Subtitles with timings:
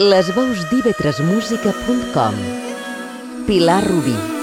[0.00, 2.36] Les veus d'ivetresmusica.com
[3.46, 4.39] Pilar Rubí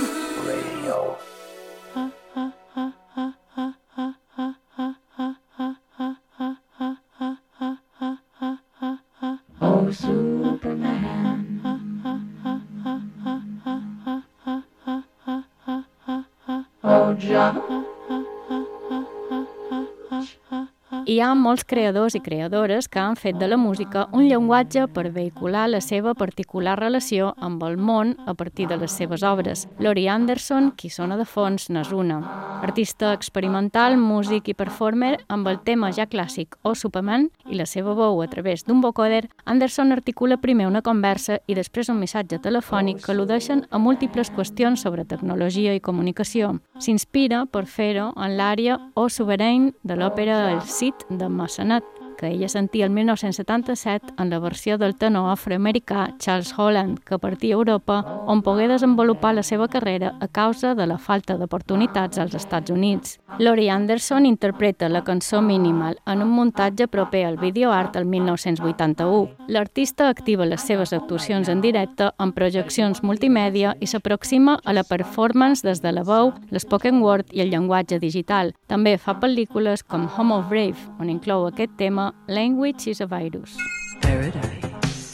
[21.57, 25.79] Molts creadors i creadores que han fet de la música un llenguatge per vehicular la
[25.81, 29.63] seva particular relació amb el món a partir de les seves obres.
[29.79, 32.19] Laurie Anderson, qui sona de fons, n'és una.
[32.61, 37.95] Artista experimental, músic i performer, amb el tema ja clàssic o Superman i la seva
[37.97, 43.01] veu a través d'un vocoder, Anderson articula primer una conversa i després un missatge telefònic
[43.01, 46.59] que al·ludeixen a múltiples qüestions sobre tecnologia i comunicació.
[46.77, 51.63] S'inspira per fer-ho en l'àrea O Sovereign de l'òpera El Cid de maassa.
[51.63, 57.19] Näyttää que ella sentia el 1977 en la versió del tenor afroamericà Charles Holland, que
[57.19, 62.17] partia a Europa on pogué desenvolupar la seva carrera a causa de la falta d'oportunitats
[62.17, 63.19] als Estats Units.
[63.39, 69.29] Laurie Anderson interpreta la cançó Minimal en un muntatge proper al videoart el 1981.
[69.47, 75.61] L'artista activa les seves actuacions en directe en projeccions multimèdia i s'aproxima a la performance
[75.61, 78.55] des de la veu, l'espoken word i el llenguatge digital.
[78.67, 83.57] També fa pel·lícules com Home of Brave, on inclou aquest tema Language is a Virus.
[84.01, 85.11] Paradise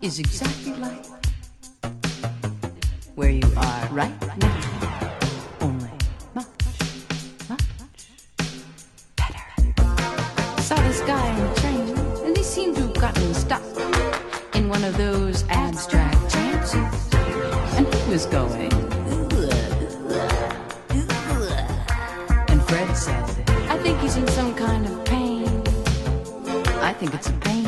[0.00, 1.06] is exactly like
[3.14, 5.10] where you are right now.
[5.60, 5.90] Only
[6.34, 6.46] much,
[7.48, 8.06] much
[9.16, 9.42] better.
[10.62, 13.62] Saw this guy in the train, and they seem to have gotten stuck
[14.54, 17.14] in one of those abstract chances.
[17.76, 18.72] And he was going.
[22.48, 23.24] And Fred said,
[23.68, 24.49] I think he's in some
[27.00, 27.59] think it's a pain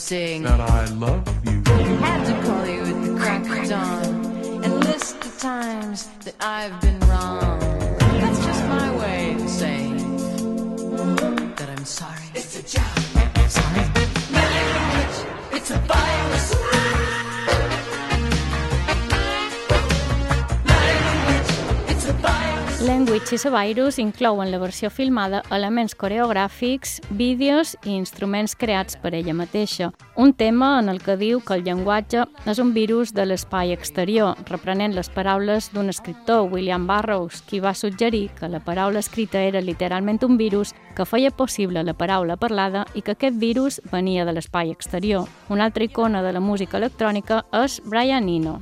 [0.00, 1.62] way saying that I love you.
[2.00, 6.80] had to call you at the crack of dawn and list the times that I've
[6.80, 7.58] been wrong.
[8.20, 9.96] That's just my way of saying
[11.56, 12.28] that I'm sorry.
[12.34, 12.98] It's a job.
[13.48, 13.84] Sorry.
[14.32, 15.18] Language,
[15.52, 16.19] it's a virus.
[23.20, 23.30] Virus.
[23.30, 28.96] Language is a Virus inclou en la versió filmada elements coreogràfics, vídeos i instruments creats
[28.96, 29.92] per ella mateixa.
[30.16, 34.36] Un tema en el que diu que el llenguatge és un virus de l'espai exterior,
[34.48, 39.60] reprenent les paraules d'un escriptor, William Burroughs, qui va suggerir que la paraula escrita era
[39.60, 44.32] literalment un virus que feia possible la paraula parlada i que aquest virus venia de
[44.32, 45.28] l'espai exterior.
[45.48, 48.60] Una altra icona de la música electrònica és Brian Eno,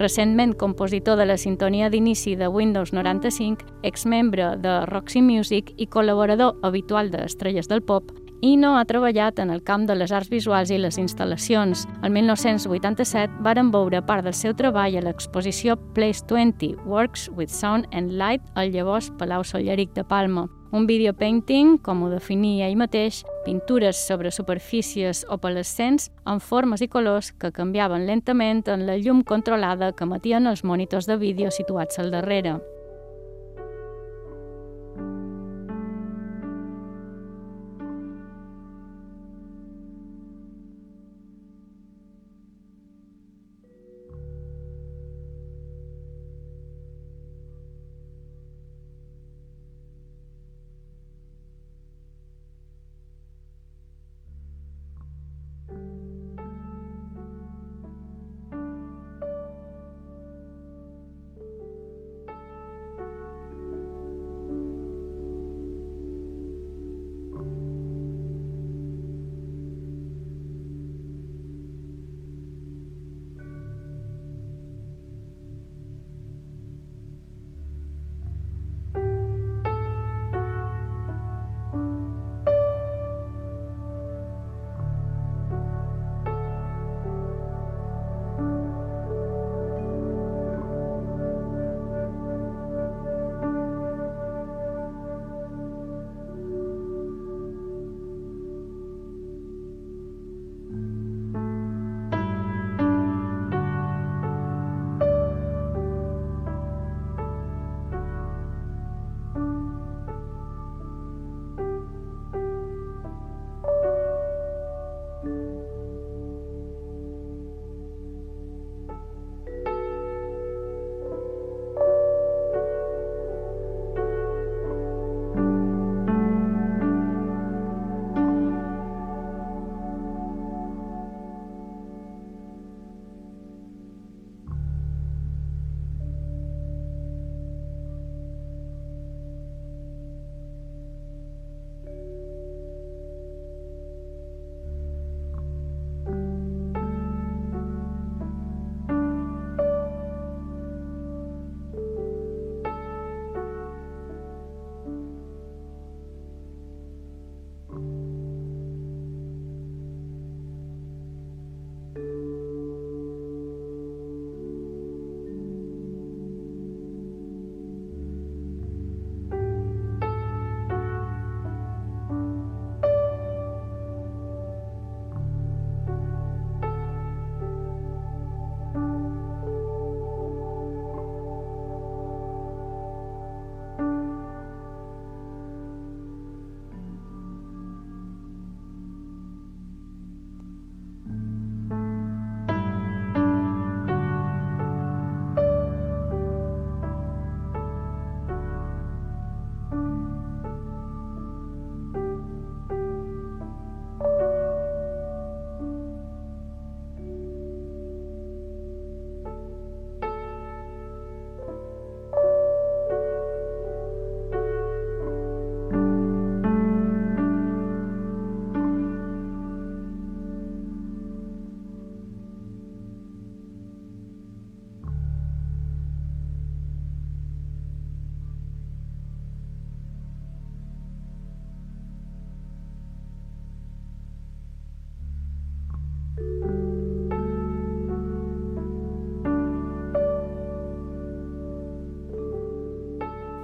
[0.00, 6.56] recentment compositor de la sintonia d'inici de Windows 95, exmembre de Roxy Music i col·laborador
[6.66, 8.10] habitual d'Estrelles del Pop,
[8.40, 11.84] Ino ha treballat en el camp de les arts visuals i les instal·lacions.
[12.00, 17.92] El 1987 varen veure part del seu treball a l'exposició Place 20, Works with Sound
[17.92, 20.48] and Light, al llavors Palau Solleric de Palma.
[20.72, 27.32] Un videopainting, com ho definia ell mateix, pintures sobre superfícies opalescents amb formes i colors
[27.32, 32.14] que canviaven lentament en la llum controlada que emetien els monitors de vídeo situats al
[32.14, 32.60] darrere.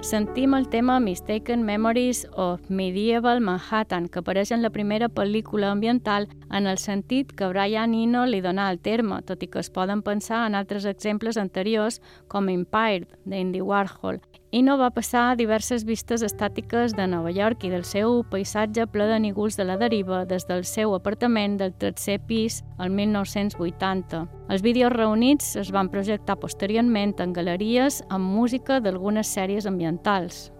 [0.06, 6.28] Sentim el tema Mistaken Memories of Medieval Manhattan, que apareix en la primera pel·lícula ambiental
[6.54, 10.04] en el sentit que Brian Eno li dona el terme, tot i que es poden
[10.06, 11.98] pensar en altres exemples anteriors
[12.30, 14.20] com Empire, d'Andy Warhol,
[14.50, 19.08] i no va passar diverses vistes estàtiques de Nova York i del seu paisatge ple
[19.10, 24.26] de nígols de la deriva des del seu apartament del tercer pis al 1980.
[24.48, 30.50] Els vídeos reunits es van projectar posteriorment en galeries amb música d'algunes sèries ambientals.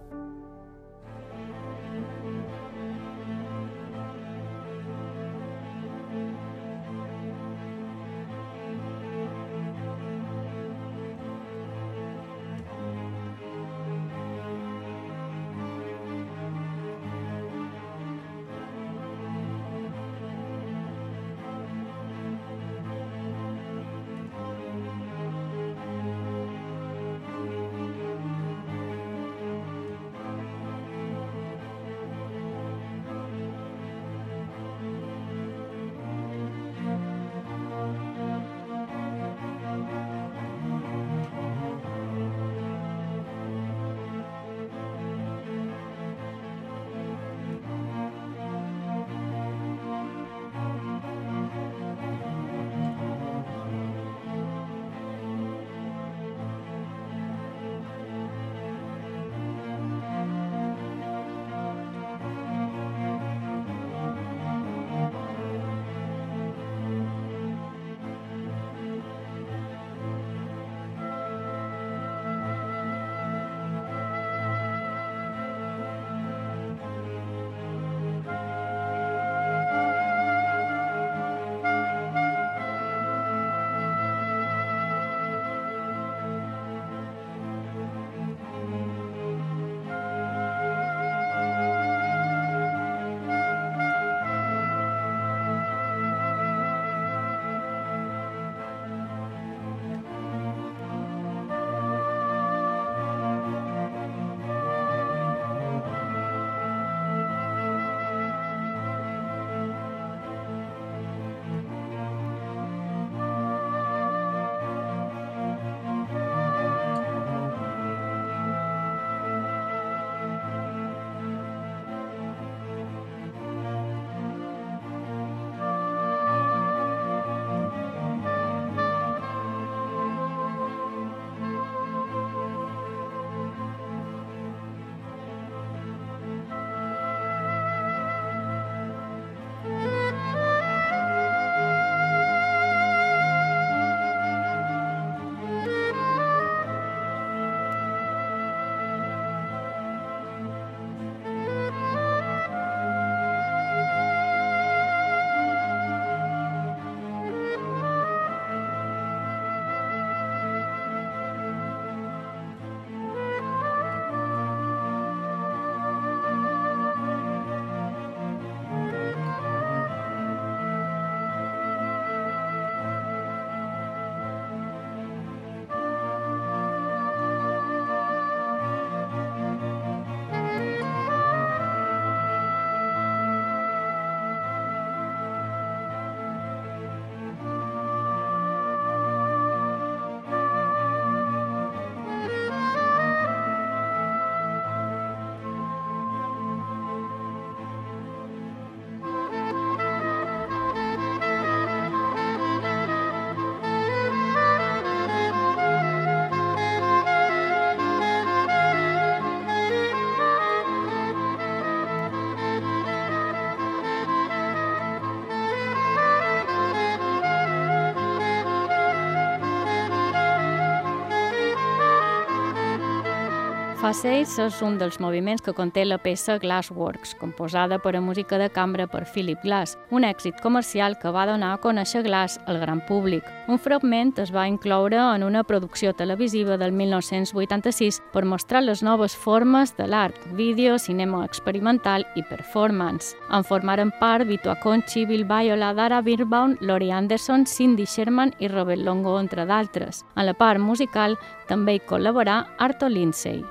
[223.87, 228.49] Facades és un dels moviments que conté la peça Glassworks, composada per a música de
[228.51, 232.81] cambra per Philip Glass, un èxit comercial que va donar a conèixer Glass al gran
[232.83, 233.23] públic.
[233.47, 239.15] Un fragment es va incloure en una producció televisiva del 1986 per mostrar les noves
[239.15, 243.15] formes de l'art, vídeo, cinema experimental i performance.
[243.31, 248.83] En formaren part Vito Aconci, Bill Viola, Dara Birbaum, Laurie Anderson, Cindy Sherman i Robert
[248.83, 250.03] Longo, entre d'altres.
[250.17, 251.15] En la part musical
[251.47, 253.45] també hi col·laborà Arto Lindsay.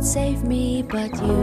[0.00, 1.36] Could save me but you.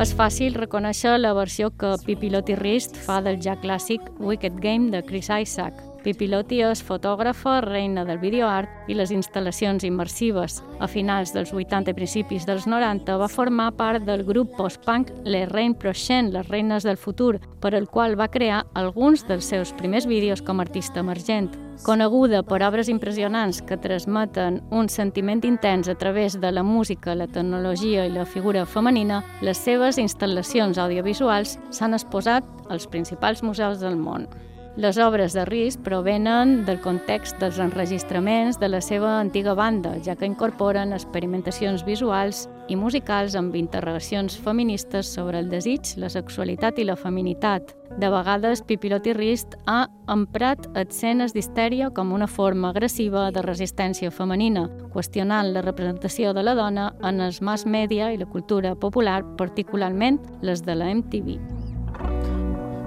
[0.00, 5.02] És fàcil reconèixer la versió que Pipilotti Rist fa del ja clàssic Wicked Game de
[5.04, 5.89] Chris Isaac.
[6.00, 10.60] Pipilotti és fotògrafa, reina del videoart i les instal·lacions immersives.
[10.80, 15.48] A finals dels 80 i principis dels 90 va formar part del grup post-punk Les
[15.50, 20.08] Reines Prochaines, les reines del futur, per el qual va crear alguns dels seus primers
[20.08, 21.52] vídeos com a artista emergent.
[21.84, 27.28] Coneguda per obres impressionants que transmeten un sentiment intens a través de la música, la
[27.28, 33.96] tecnologia i la figura femenina, les seves instal·lacions audiovisuals s'han exposat als principals museus del
[33.96, 34.28] món.
[34.76, 40.14] Les obres de Rhys provenen del context dels enregistraments de la seva antiga banda, ja
[40.14, 46.86] que incorporen experimentacions visuals i musicals amb interrogacions feministes sobre el desig, la sexualitat i
[46.86, 47.74] la feminitat.
[47.98, 54.68] De vegades, Pipilotti Rist ha emprat escenes d'histèria com una forma agressiva de resistència femenina,
[54.94, 60.22] qüestionant la representació de la dona en els mass media i la cultura popular, particularment
[60.42, 61.59] les de la MTV.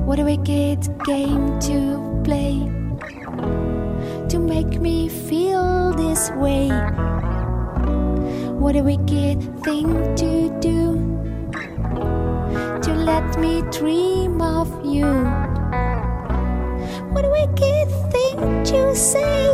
[0.05, 2.60] What a wicked game to play
[4.27, 6.67] to make me feel this way.
[8.60, 11.00] What a wicked thing to do
[12.81, 15.07] to let me dream of you.
[17.13, 19.53] What a wicked thing to say.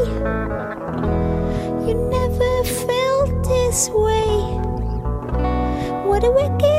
[1.86, 4.60] You never felt this way.
[6.10, 6.79] What a wicked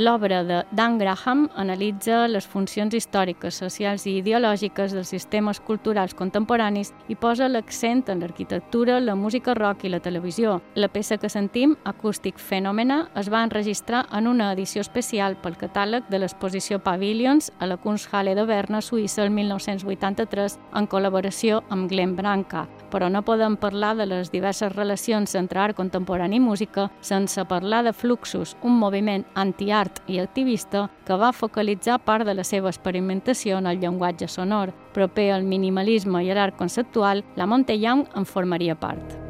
[0.00, 6.94] L'obra de Dan Graham analitza les funcions històriques, socials i ideològiques dels sistemes culturals contemporanis
[7.12, 10.62] i posa l'accent en l'arquitectura, la música rock i la televisió.
[10.74, 16.08] La peça que sentim, Acústic Phenomena, es va enregistrar en una edició especial pel catàleg
[16.08, 22.16] de l'exposició Pavilions a la Kunsthalle de Berna, Suïssa, el 1983, en col·laboració amb Glenn
[22.16, 22.70] Branca.
[22.90, 27.84] Però no podem parlar de les diverses relacions entre art contemporani i música sense parlar
[27.86, 33.58] de Fluxus, un moviment anti-art i activista que va focalitzar part de la seva experimentació
[33.58, 34.74] en el llenguatge sonor.
[34.92, 39.29] Proper al minimalisme i a l'art conceptual, la Monte Young en formaria part.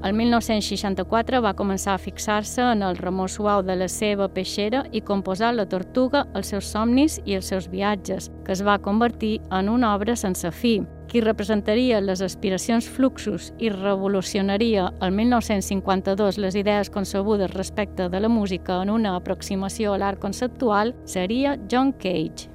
[0.00, 5.02] El 1964 va començar a fixar-se en el remor suau de la seva peixera i
[5.04, 9.68] composar La tortuga, els seus somnis i els seus viatges, que es va convertir en
[9.68, 10.78] una obra sense fi,
[11.10, 18.30] qui representaria les aspiracions fluxus i revolucionaria el 1952 les idees concebudes respecte de la
[18.30, 22.49] música en una aproximació a l'art conceptual seria John Cage.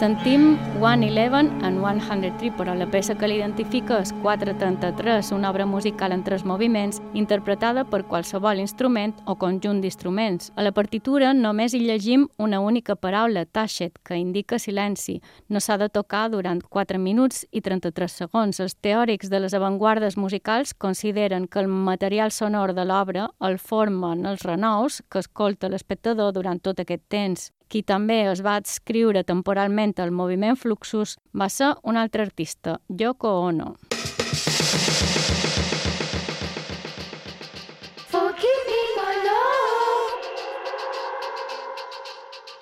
[0.00, 6.22] Sentim 111 and 103, però la peça que l'identifica és 433, una obra musical en
[6.24, 10.54] tres moviments, interpretada per qualsevol instrument o conjunt d'instruments.
[10.56, 15.18] A la partitura només hi llegim una única paraula, tashet, que indica silenci.
[15.50, 18.64] No s'ha de tocar durant 4 minuts i 33 segons.
[18.64, 24.24] Els teòrics de les avantguardes musicals consideren que el material sonor de l'obra el formen
[24.24, 27.50] els renous que escolta l'espectador durant tot aquest temps.
[27.70, 33.30] Qui també es va adscriure temporalment al moviment Fluxus va ser un altre artista, Yoko
[33.46, 33.76] Ono.
[38.10, 40.18] Forgive me, my love,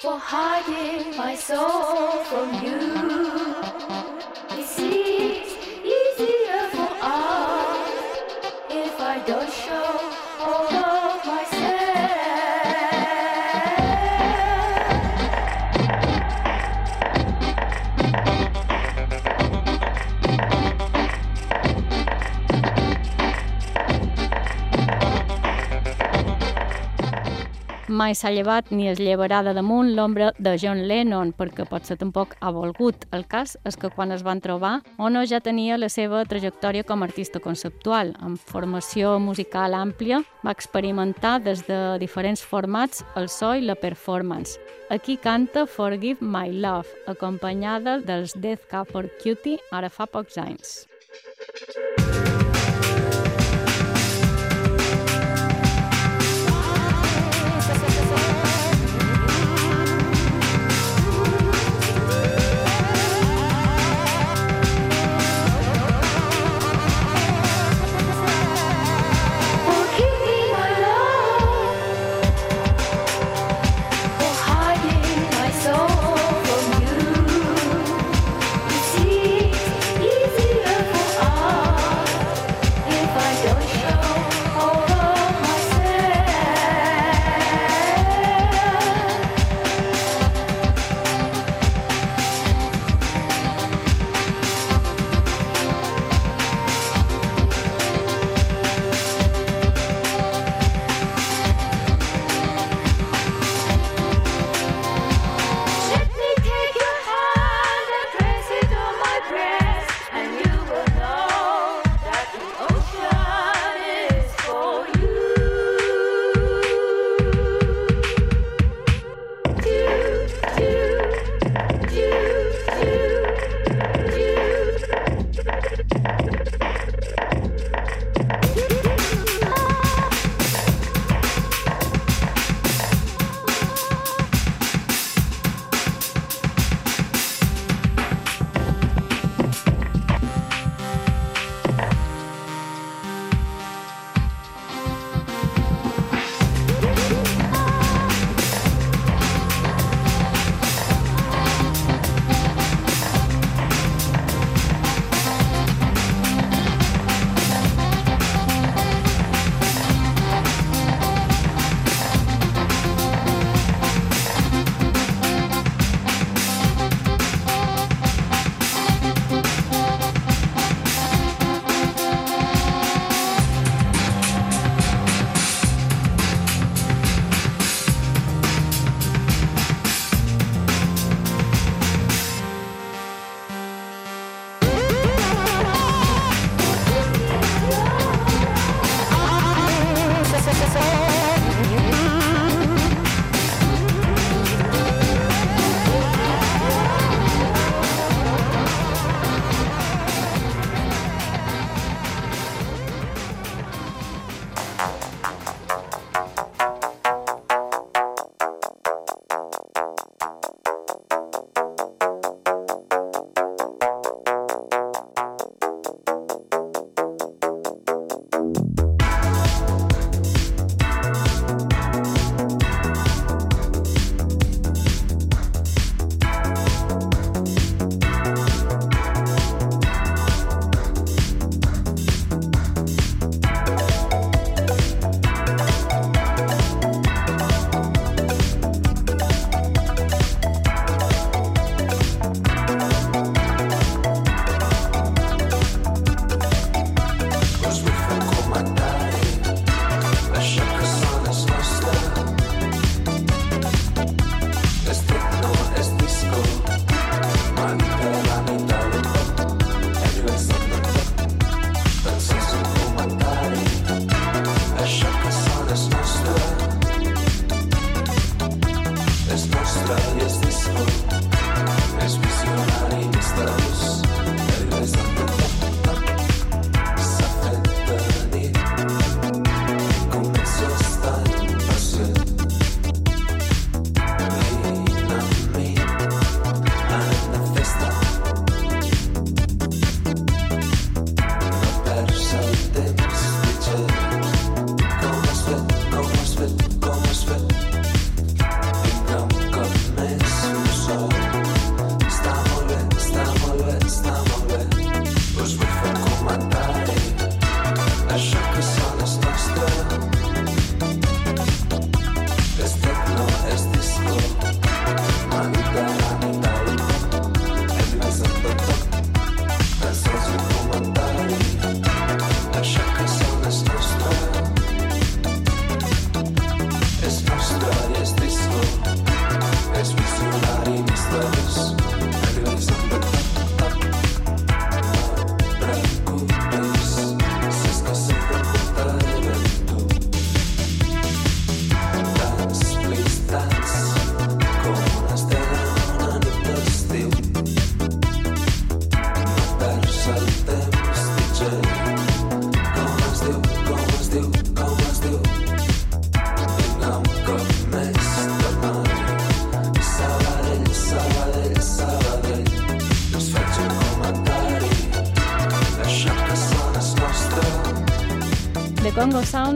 [0.02, 2.76] for hiding my soul from you.
[4.60, 5.47] It seems
[27.98, 32.36] Mai s'ha llevat ni es llevarà de damunt l'ombra de John Lennon, perquè potser tampoc
[32.38, 33.08] ha volgut.
[33.16, 37.02] El cas és que quan es van trobar, Ono ja tenia la seva trajectòria com
[37.02, 38.12] a artista conceptual.
[38.22, 44.60] Amb formació musical àmplia, va experimentar des de diferents formats el so i la performance.
[44.94, 50.84] Aquí canta Forgive My Love, acompanyada dels Death Cab for Cutie ara fa pocs anys.
[51.18, 52.47] Forgive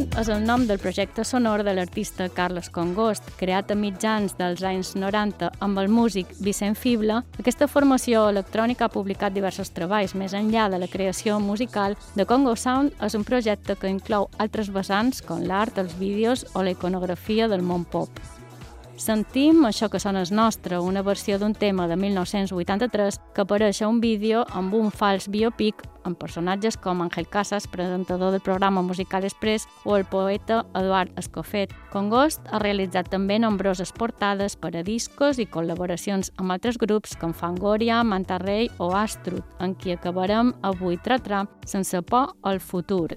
[0.02, 4.62] Sound és el nom del projecte sonor de l'artista Carlos Congost, creat a mitjans dels
[4.66, 7.20] anys 90 amb el músic Vicent Fibla.
[7.38, 11.94] Aquesta formació electrònica ha publicat diversos treballs més enllà de la creació musical.
[12.16, 16.62] The Congo Sound és un projecte que inclou altres vessants com l'art, els vídeos o
[16.62, 18.10] la iconografia del món pop.
[18.96, 23.88] Sentim això que sona és nostre, una versió d'un tema de 1983 que apareix a
[23.88, 29.24] un vídeo amb un fals biopic amb personatges com Ángel Casas, presentador del programa Musical
[29.24, 31.72] Express, o el poeta Eduard Escofet.
[31.92, 37.32] Congost ha realitzat també nombroses portades per a discos i col·laboracions amb altres grups com
[37.32, 38.40] Fangoria, Manta
[38.78, 43.16] o Astrut, en qui acabarem avui tratrà sense por al futur.